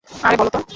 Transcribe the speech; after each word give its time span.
আরে 0.07 0.35
বলো 0.37 0.51
তো। 0.55 0.61